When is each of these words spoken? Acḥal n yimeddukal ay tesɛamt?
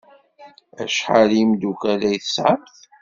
Acḥal 0.83 1.29
n 1.31 1.35
yimeddukal 1.37 2.01
ay 2.09 2.17
tesɛamt? 2.23 2.75